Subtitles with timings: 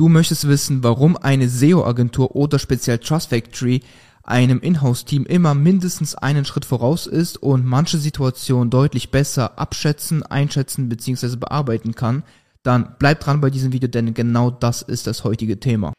[0.00, 3.82] Du möchtest wissen, warum eine SEO-Agentur oder speziell Trust Factory
[4.22, 10.88] einem Inhouse-Team immer mindestens einen Schritt voraus ist und manche Situationen deutlich besser abschätzen, einschätzen
[10.88, 11.36] bzw.
[11.36, 12.22] bearbeiten kann,
[12.62, 15.92] dann bleib dran bei diesem Video, denn genau das ist das heutige Thema.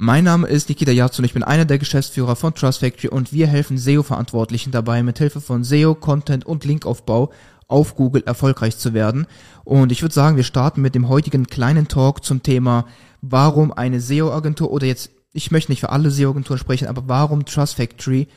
[0.00, 3.32] Mein Name ist Nikita Yatsu und ich bin einer der Geschäftsführer von Trust Factory und
[3.32, 7.32] wir helfen SEO-Verantwortlichen dabei, mithilfe von SEO, Content und Linkaufbau
[7.66, 9.26] auf Google erfolgreich zu werden.
[9.64, 12.86] Und ich würde sagen, wir starten mit dem heutigen kleinen Talk zum Thema,
[13.22, 17.74] warum eine SEO-Agentur oder jetzt, ich möchte nicht für alle SEO-Agenturen sprechen, aber warum Trust
[17.74, 18.28] Factory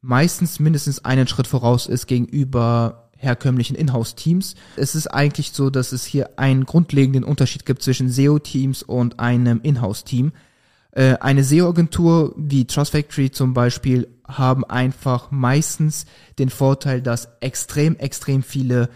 [0.00, 4.54] meistens mindestens einen Schritt voraus ist gegenüber herkömmlichen Inhouse-Teams.
[4.76, 9.58] Es ist eigentlich so, dass es hier einen grundlegenden Unterschied gibt zwischen SEO-Teams und einem
[9.60, 10.30] Inhouse-Team.
[10.92, 16.06] Äh, eine SEO-Agentur wie Trust Factory zum Beispiel haben einfach meistens
[16.38, 18.88] den Vorteil, dass extrem, extrem viele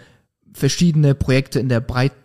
[0.52, 2.16] verschiedene Projekte in der Breite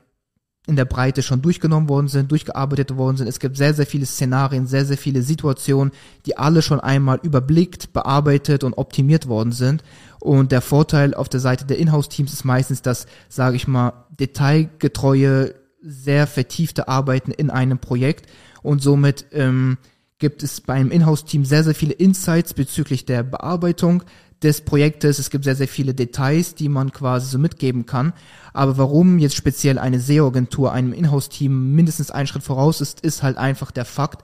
[0.68, 3.28] in der Breite schon durchgenommen worden sind, durchgearbeitet worden sind.
[3.28, 5.92] Es gibt sehr, sehr viele Szenarien, sehr, sehr viele Situationen,
[6.28, 9.84] die alle schon einmal überblickt, bearbeitet und optimiert worden sind.
[10.20, 15.56] Und der Vorteil auf der Seite der Inhouse-Teams ist meistens das, sage ich mal, detailgetreue,
[15.82, 18.30] sehr vertiefte Arbeiten in einem Projekt
[18.62, 19.78] und somit ähm,
[20.20, 24.04] gibt es beim Inhouse-Team sehr, sehr viele Insights bezüglich der Bearbeitung
[24.44, 25.20] des Projektes.
[25.20, 28.14] Es gibt sehr, sehr viele Details, die man quasi so mitgeben kann.
[28.54, 33.38] Aber warum jetzt speziell eine SEO-Agentur einem Inhouse-Team mindestens einen Schritt voraus ist, ist halt
[33.38, 34.24] einfach der Fakt,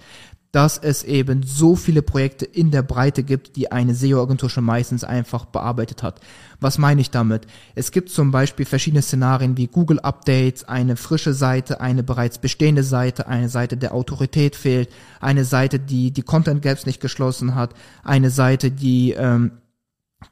[0.56, 5.04] dass es eben so viele Projekte in der Breite gibt, die eine SEO-Agentur schon meistens
[5.04, 6.22] einfach bearbeitet hat.
[6.62, 7.46] Was meine ich damit?
[7.76, 12.84] Es gibt zum Beispiel verschiedene Szenarien wie Google Updates, eine frische Seite, eine bereits bestehende
[12.84, 14.88] Seite, eine Seite der Autorität fehlt,
[15.20, 17.74] eine Seite, die die Content Gaps nicht geschlossen hat,
[18.06, 19.52] eine Seite, die ähm,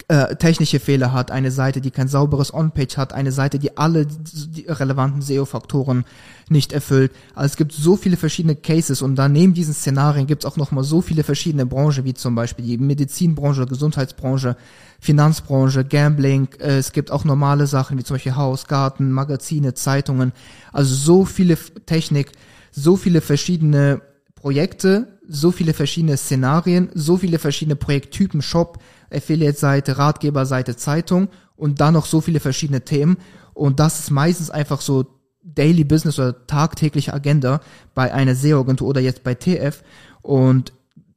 [0.08, 4.06] äh, technische Fehler hat, eine Seite, die kein sauberes On-Page hat, eine Seite, die alle
[4.06, 6.06] die relevanten SEO-Faktoren
[6.50, 7.12] nicht erfüllt.
[7.36, 10.58] Also es gibt so viele verschiedene Cases und dann neben diesen Szenarien gibt es auch
[10.58, 14.58] nochmal so viele verschiedene Branchen, wie zum Beispiel die Medizinbranche, Gesundheitsbranche,
[15.00, 16.50] Finanzbranche, Gambling.
[16.60, 20.34] Äh, es gibt auch normale Sachen wie zum Beispiel Haus, Garten, Magazine, Zeitungen.
[20.72, 22.32] Also so viele Technik,
[22.72, 24.02] so viele verschiedene
[24.36, 28.80] Projekte, so viele verschiedene Szenarien, so viele verschiedene Projekttypen, Shop,
[29.14, 33.18] Affiliate-Seite, Ratgeberseite, Zeitung und dann noch so viele verschiedene Themen.
[33.54, 35.06] Und das ist meistens einfach so
[35.44, 37.62] Daily Business oder tagtägliche Agenda
[37.94, 39.84] bei einer SEO-Agentur oder jetzt bei TF.
[40.22, 40.74] Und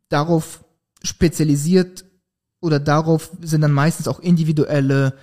[0.09, 0.65] darauf
[1.03, 2.05] spezialisiert
[2.61, 5.15] oder darauf sind dann meistens auch individuelle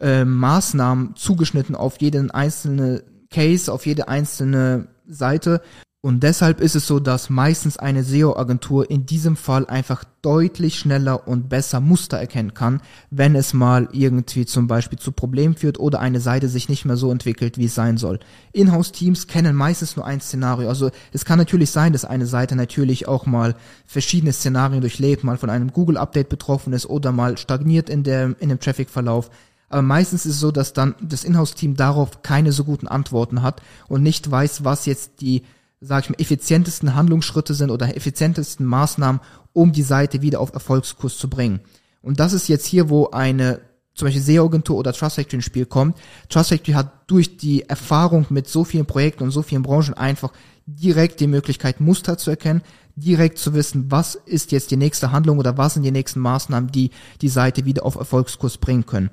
[0.00, 5.62] äh, Maßnahmen zugeschnitten auf jeden einzelne Case, auf jede einzelne Seite.
[6.02, 11.28] Und deshalb ist es so, dass meistens eine SEO-Agentur in diesem Fall einfach deutlich schneller
[11.28, 12.80] und besser Muster erkennen kann,
[13.10, 16.96] wenn es mal irgendwie zum Beispiel zu Problemen führt oder eine Seite sich nicht mehr
[16.96, 18.18] so entwickelt, wie es sein soll.
[18.52, 20.70] Inhouse-Teams kennen meistens nur ein Szenario.
[20.70, 25.36] Also es kann natürlich sein, dass eine Seite natürlich auch mal verschiedene Szenarien durchlebt, mal
[25.36, 29.30] von einem Google-Update betroffen ist oder mal stagniert in, der, in dem Traffic-Verlauf.
[29.68, 33.60] Aber meistens ist es so, dass dann das Inhouse-Team darauf keine so guten Antworten hat
[33.86, 35.42] und nicht weiß, was jetzt die
[35.80, 39.20] sage ich mal, effizientesten Handlungsschritte sind oder effizientesten Maßnahmen,
[39.52, 41.60] um die Seite wieder auf Erfolgskurs zu bringen.
[42.02, 43.60] Und das ist jetzt hier, wo eine
[43.94, 45.96] zum Beispiel SEO-Agentur oder Trust Factory ins Spiel kommt.
[46.28, 50.32] Trust Factory hat durch die Erfahrung mit so vielen Projekten und so vielen Branchen einfach
[50.66, 52.62] direkt die Möglichkeit, Muster zu erkennen,
[52.94, 56.70] direkt zu wissen, was ist jetzt die nächste Handlung oder was sind die nächsten Maßnahmen,
[56.70, 56.90] die
[57.20, 59.10] die Seite wieder auf Erfolgskurs bringen können.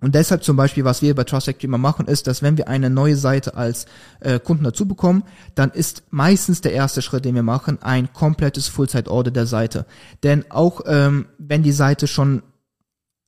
[0.00, 2.68] Und deshalb zum Beispiel, was wir bei Trust Factory immer machen, ist, dass wenn wir
[2.68, 3.86] eine neue Seite als
[4.20, 5.24] äh, Kunden dazu bekommen,
[5.54, 9.84] dann ist meistens der erste Schritt, den wir machen, ein komplettes Full-Site-Audit der Seite.
[10.22, 12.42] Denn auch ähm, wenn die Seite schon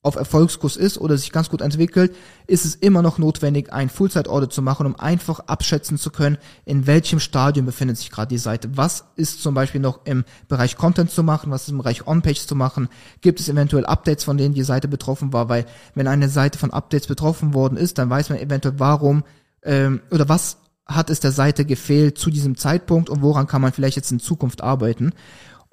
[0.03, 2.13] auf Erfolgskurs ist oder sich ganz gut entwickelt,
[2.45, 6.85] ist es immer noch notwendig, ein Full-Site-Audit zu machen, um einfach abschätzen zu können, in
[6.85, 8.69] welchem Stadium befindet sich gerade die Seite.
[8.75, 12.45] Was ist zum Beispiel noch im Bereich Content zu machen, was ist im Bereich On-Page
[12.45, 12.89] zu machen?
[13.21, 15.47] Gibt es eventuell Updates, von denen die Seite betroffen war?
[15.47, 15.65] Weil
[15.95, 19.23] wenn eine Seite von Updates betroffen worden ist, dann weiß man eventuell, warum
[19.63, 23.71] ähm, oder was hat es der Seite gefehlt zu diesem Zeitpunkt und woran kann man
[23.71, 25.13] vielleicht jetzt in Zukunft arbeiten.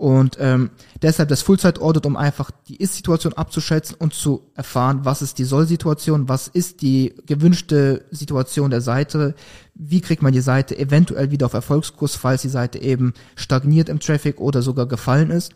[0.00, 0.70] Und ähm,
[1.02, 6.26] deshalb das Full-Site-Audit, um einfach die Ist-Situation abzuschätzen und zu erfahren, was ist die Soll-Situation,
[6.26, 9.34] was ist die gewünschte Situation der Seite,
[9.74, 14.00] wie kriegt man die Seite eventuell wieder auf Erfolgskurs, falls die Seite eben stagniert im
[14.00, 15.52] Traffic oder sogar gefallen ist.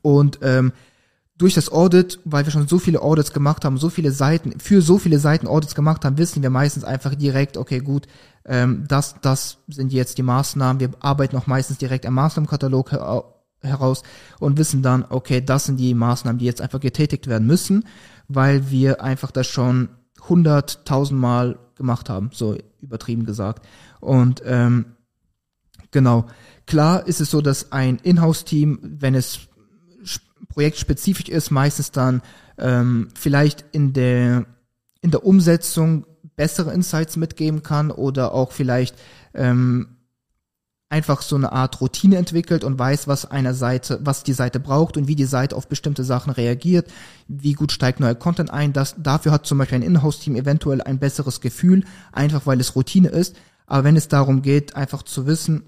[0.00, 0.70] Und ähm,
[1.36, 4.80] durch das Audit, weil wir schon so viele Audits gemacht haben, so viele Seiten, für
[4.80, 8.06] so viele Seiten Audits gemacht haben, wissen wir meistens einfach direkt, okay, gut,
[8.44, 10.78] ähm, das, das sind jetzt die Maßnahmen.
[10.78, 12.92] Wir arbeiten auch meistens direkt am Maßnahmenkatalog
[13.62, 14.02] heraus
[14.38, 17.84] und wissen dann, okay, das sind die Maßnahmen, die jetzt einfach getätigt werden müssen,
[18.28, 19.88] weil wir einfach das schon
[20.28, 23.66] hunderttausendmal gemacht haben, so übertrieben gesagt.
[24.00, 24.86] Und ähm,
[25.90, 26.26] genau,
[26.66, 29.40] klar ist es so, dass ein Inhouse-Team, wenn es
[30.48, 32.22] projektspezifisch ist, meistens dann
[32.58, 34.46] ähm, vielleicht in der
[35.02, 36.04] in der Umsetzung
[36.36, 38.96] bessere Insights mitgeben kann oder auch vielleicht
[39.34, 39.96] ähm,
[40.90, 44.96] einfach so eine Art Routine entwickelt und weiß, was einer Seite, was die Seite braucht
[44.96, 46.90] und wie die Seite auf bestimmte Sachen reagiert,
[47.28, 48.72] wie gut steigt neuer Content ein.
[48.72, 53.08] Das, dafür hat zum Beispiel ein Inhouse-Team eventuell ein besseres Gefühl, einfach weil es Routine
[53.08, 53.36] ist.
[53.66, 55.62] Aber wenn es darum geht, einfach zu wissen,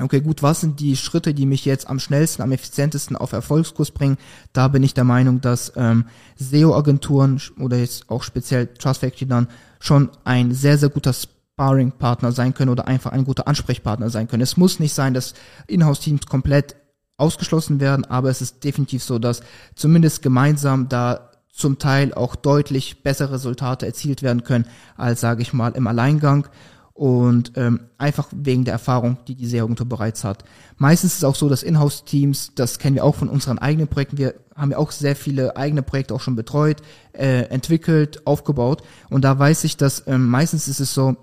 [0.00, 3.92] okay, gut, was sind die Schritte, die mich jetzt am schnellsten, am effizientesten auf Erfolgskurs
[3.92, 4.18] bringen,
[4.52, 9.46] da bin ich der Meinung, dass ähm, SEO-Agenturen oder jetzt auch speziell Trust Factory dann
[9.78, 11.12] schon ein sehr, sehr guter
[11.54, 14.42] Sparring-Partner sein können oder einfach ein guter Ansprechpartner sein können.
[14.42, 15.34] Es muss nicht sein, dass
[15.68, 16.76] Inhouse-Teams komplett
[17.16, 19.40] ausgeschlossen werden, aber es ist definitiv so, dass
[19.76, 24.66] zumindest gemeinsam da zum Teil auch deutlich bessere Resultate erzielt werden können,
[24.96, 26.48] als sage ich mal im Alleingang
[26.92, 30.44] und ähm, einfach wegen der Erfahrung, die die SEO-Agentur bereits hat.
[30.76, 34.18] Meistens ist es auch so, dass Inhouse-Teams, das kennen wir auch von unseren eigenen Projekten,
[34.18, 39.22] wir haben ja auch sehr viele eigene Projekte auch schon betreut, äh, entwickelt, aufgebaut und
[39.22, 41.16] da weiß ich, dass ähm, meistens ist es so,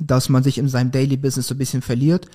[0.00, 2.26] dass man sich in seinem Daily Business so ein bisschen verliert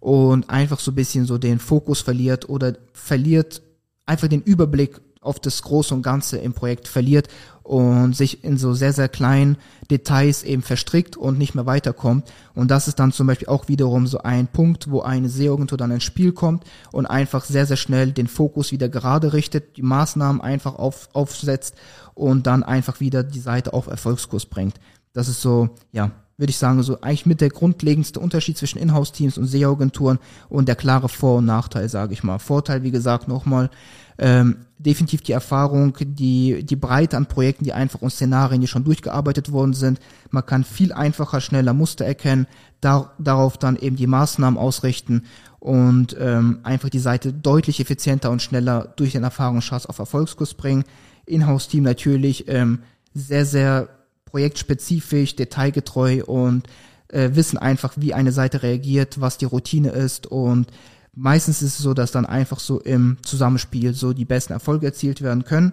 [0.00, 3.62] und einfach so ein bisschen so den Fokus verliert oder verliert
[4.04, 7.28] einfach den Überblick auf das Große und Ganze im Projekt verliert
[7.64, 9.56] und sich in so sehr, sehr kleinen
[9.90, 12.32] Details eben verstrickt und nicht mehr weiterkommt.
[12.54, 15.90] Und das ist dann zum Beispiel auch wiederum so ein Punkt, wo eine SEO-Agentur dann
[15.90, 20.40] ins Spiel kommt und einfach sehr, sehr schnell den Fokus wieder gerade richtet, die Maßnahmen
[20.40, 21.74] einfach auf, aufsetzt
[22.14, 24.76] und dann einfach wieder die Seite auf Erfolgskurs bringt.
[25.12, 29.38] Das ist so, ja, würde ich sagen, so eigentlich mit der grundlegendste Unterschied zwischen Inhouse-Teams
[29.38, 30.18] und SEO-Agenturen
[30.48, 32.38] und der klare Vor- und Nachteil, sage ich mal.
[32.38, 33.70] Vorteil, wie gesagt, nochmal,
[34.18, 38.84] ähm, definitiv die Erfahrung, die, die Breite an Projekten, die einfach und Szenarien, die schon
[38.84, 40.00] durchgearbeitet worden sind.
[40.30, 42.46] Man kann viel einfacher, schneller Muster erkennen,
[42.80, 45.24] dar darauf dann eben die Maßnahmen ausrichten
[45.58, 50.84] und ähm, einfach die Seite deutlich effizienter und schneller durch den Erfahrungsschatz auf Erfolgskurs bringen.
[51.26, 52.80] Inhouse-Team natürlich ähm,
[53.14, 53.88] sehr, sehr
[54.36, 56.66] projektspezifisch, detailgetreu und
[57.08, 60.70] äh, wissen einfach, wie eine Seite reagiert, was die Routine ist und
[61.14, 65.22] meistens ist es so, dass dann einfach so im Zusammenspiel so die besten Erfolge erzielt
[65.22, 65.72] werden können.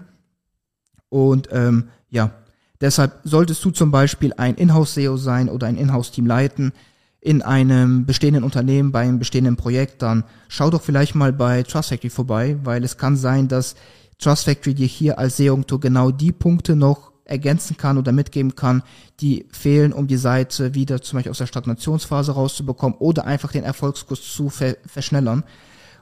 [1.10, 2.32] Und ähm, ja,
[2.80, 6.72] deshalb solltest du zum Beispiel ein Inhouse-SEO sein oder ein Inhouse-Team leiten
[7.20, 11.90] in einem bestehenden Unternehmen, bei einem bestehenden Projekt, dann schau doch vielleicht mal bei Trust
[11.90, 13.76] Factory vorbei, weil es kann sein, dass
[14.20, 18.84] Trust Factory dir hier als SEO-Agentur genau die Punkte noch ergänzen kann oder mitgeben kann,
[19.20, 23.64] die fehlen, um die Seite wieder zum Beispiel aus der Stagnationsphase rauszubekommen oder einfach den
[23.64, 25.44] Erfolgskurs zu ver verschnellern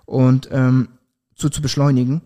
[0.06, 0.90] und ähm,
[1.36, 2.22] zu, zu beschleunigen.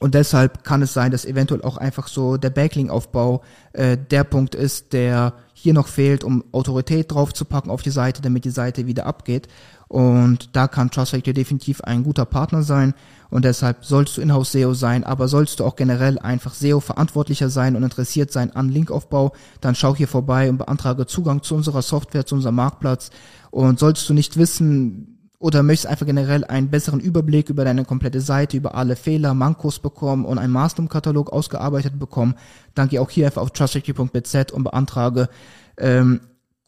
[0.00, 3.42] Und deshalb kann es sein, dass eventuell auch einfach so der Backlink-Aufbau
[3.72, 8.44] äh, der Punkt ist, der hier noch fehlt, um Autorität draufzupacken auf die Seite, damit
[8.44, 9.48] die Seite wieder abgeht.
[9.88, 12.94] Und da kann Trust Factor definitiv ein guter Partner sein.
[13.30, 17.48] Und deshalb sollst du Inhouse SEO sein, aber sollst du auch generell einfach SEO verantwortlicher
[17.48, 21.82] sein und interessiert sein an Linkaufbau, dann schau hier vorbei und beantrage Zugang zu unserer
[21.82, 23.10] Software, zu unserem Marktplatz.
[23.50, 28.20] Und sollst du nicht wissen oder möchtest einfach generell einen besseren Überblick über deine komplette
[28.20, 32.34] Seite, über alle Fehler, Mankos bekommen und einen Maßnahmenkatalog ausgearbeitet bekommen,
[32.74, 35.28] dann geh auch hier einfach auf trustfactory.bz und beantrage
[35.76, 36.20] ähm,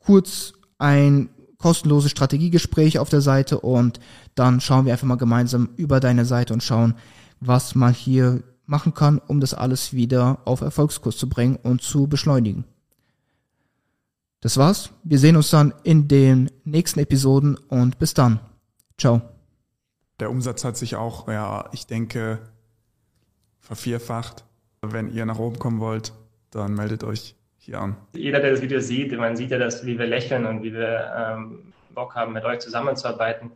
[0.04, 3.98] kurz ein kostenlose Strategiegespräch auf der Seite und
[4.34, 6.94] dann schauen wir einfach mal gemeinsam über deine Seite und schauen,
[7.40, 12.08] was man hier machen kann, um das alles wieder auf Erfolgskurs zu bringen und zu
[12.08, 12.64] beschleunigen.
[14.40, 14.90] Das war's.
[15.02, 18.40] Wir sehen uns dann in den nächsten Episoden und bis dann.
[18.98, 19.20] Ciao.
[20.20, 22.38] Der Umsatz hat sich auch, ja, ich denke,
[23.60, 24.44] vervierfacht.
[24.80, 26.12] Wenn ihr nach oben kommen wollt,
[26.50, 27.96] dann meldet euch hier an.
[28.14, 31.12] Jeder, der das Video sieht, man sieht ja, dass, wie wir lächeln und wie wir
[31.14, 33.52] ähm, Bock haben, mit euch zusammenzuarbeiten.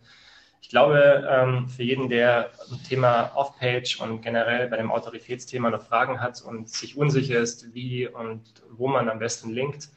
[0.60, 5.82] Ich glaube, ähm, für jeden, der ein Thema Off-Page und generell bei dem Autoritätsthema noch
[5.82, 9.88] Fragen hat und sich unsicher ist, wie und wo man am besten linkt,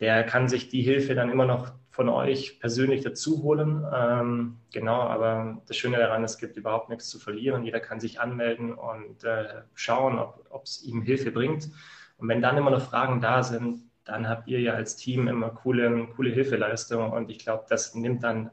[0.00, 3.84] der kann sich die Hilfe dann immer noch von euch persönlich dazu holen.
[3.92, 7.64] Ähm, genau, aber das Schöne daran, es gibt überhaupt nichts zu verlieren.
[7.64, 11.70] Jeder kann sich anmelden und äh, schauen, ob es ihm Hilfe bringt.
[12.16, 15.50] Und wenn dann immer noch Fragen da sind, dann habt ihr ja als Team immer
[15.50, 17.10] coole, coole Hilfeleistung.
[17.10, 18.50] Und ich glaube, das nimmt dann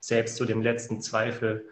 [0.00, 1.68] selbst zu dem letzten Zweifel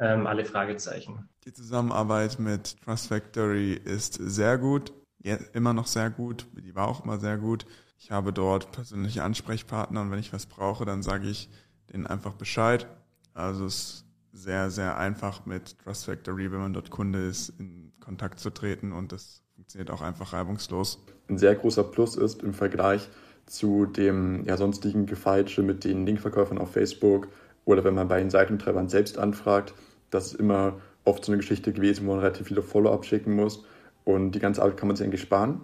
[0.00, 1.28] ähm, alle Fragezeichen.
[1.44, 6.46] Die Zusammenarbeit mit Trust Factory ist sehr gut, ja, immer noch sehr gut.
[6.52, 7.66] Die war auch immer sehr gut.
[8.00, 11.50] Ich habe dort persönliche Ansprechpartner und wenn ich was brauche, dann sage ich
[11.92, 12.86] denen einfach Bescheid.
[13.34, 17.92] Also es ist sehr, sehr einfach mit Trust Factory, wenn man dort Kunde ist, in
[18.00, 21.04] Kontakt zu treten und das funktioniert auch einfach reibungslos.
[21.28, 23.08] Ein sehr großer Plus ist im Vergleich
[23.46, 27.28] zu dem ja, sonstigen Gefeitsche mit den Linkverkäufern auf Facebook
[27.64, 29.74] oder wenn man bei den Seitentreibern selbst anfragt,
[30.10, 33.64] das ist immer oft so eine Geschichte gewesen, wo man relativ viele Follow-ups schicken muss
[34.04, 35.62] und die ganze Arbeit kann man sich eigentlich sparen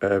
[0.00, 0.20] äh,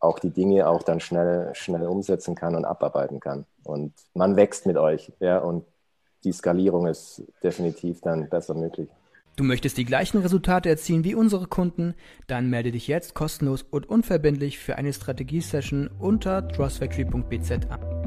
[0.00, 3.46] auch die Dinge auch dann schnell, schnell umsetzen kann und abarbeiten kann.
[3.64, 5.64] Und man wächst mit euch, ja, und
[6.24, 8.88] die Skalierung ist definitiv dann besser möglich.
[9.36, 11.94] Du möchtest die gleichen Resultate erzielen wie unsere Kunden?
[12.26, 17.97] Dann melde dich jetzt kostenlos und unverbindlich für eine Strategiesession unter trustfactory.bz an.